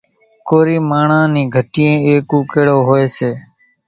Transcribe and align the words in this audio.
ڪورِي 0.47 0.77
ماڻۿان 0.89 1.25
نِي 1.33 1.43
گھٽيئين 1.55 1.97
ايڪ 2.07 2.25
اُوڪيڙو 2.35 2.77
هوئيَ 2.87 3.05
سي۔ 3.17 3.31